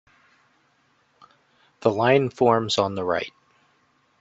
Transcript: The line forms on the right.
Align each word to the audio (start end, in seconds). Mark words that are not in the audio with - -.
The 1.81 1.91
line 1.91 2.31
forms 2.31 2.79
on 2.79 2.95
the 2.95 3.03
right. 3.03 3.31